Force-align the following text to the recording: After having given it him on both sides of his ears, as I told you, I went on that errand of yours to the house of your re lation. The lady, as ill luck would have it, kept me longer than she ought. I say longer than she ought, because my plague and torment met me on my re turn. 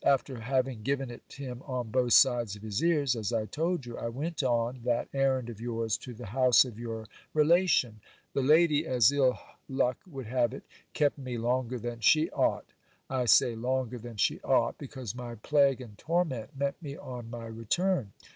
After 0.03 0.39
having 0.39 0.81
given 0.81 1.11
it 1.11 1.31
him 1.31 1.61
on 1.67 1.91
both 1.91 2.13
sides 2.13 2.55
of 2.55 2.63
his 2.63 2.83
ears, 2.83 3.15
as 3.15 3.31
I 3.31 3.45
told 3.45 3.85
you, 3.85 3.99
I 3.99 4.07
went 4.09 4.41
on 4.41 4.81
that 4.83 5.07
errand 5.13 5.47
of 5.47 5.61
yours 5.61 5.95
to 5.97 6.15
the 6.15 6.25
house 6.25 6.65
of 6.65 6.79
your 6.79 7.05
re 7.35 7.45
lation. 7.45 7.97
The 8.33 8.41
lady, 8.41 8.87
as 8.87 9.11
ill 9.11 9.37
luck 9.69 9.97
would 10.07 10.25
have 10.25 10.55
it, 10.55 10.63
kept 10.93 11.19
me 11.19 11.37
longer 11.37 11.77
than 11.77 11.99
she 11.99 12.31
ought. 12.31 12.73
I 13.11 13.25
say 13.25 13.53
longer 13.53 13.99
than 13.99 14.17
she 14.17 14.41
ought, 14.41 14.79
because 14.79 15.13
my 15.13 15.35
plague 15.35 15.79
and 15.81 15.95
torment 15.99 16.57
met 16.57 16.81
me 16.81 16.97
on 16.97 17.29
my 17.29 17.45
re 17.45 17.65
turn. 17.65 18.13